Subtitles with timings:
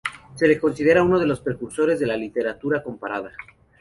[0.33, 3.31] Se le considera uno de los precursores de la Literatura Comparada.